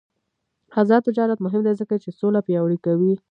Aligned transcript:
آزاد 0.79 1.01
تجارت 1.07 1.39
مهم 1.45 1.61
دی 1.65 1.73
ځکه 1.81 1.95
چې 2.03 2.09
سوله 2.19 2.39
پیاوړې 2.47 2.77
کوي. 2.85 3.13